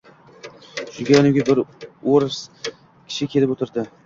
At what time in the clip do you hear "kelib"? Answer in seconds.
3.37-3.57